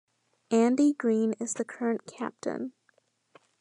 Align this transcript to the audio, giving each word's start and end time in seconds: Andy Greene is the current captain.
Andy 0.49 0.93
Greene 0.93 1.33
is 1.33 1.53
the 1.53 1.63
current 1.63 2.07
captain. 2.07 2.73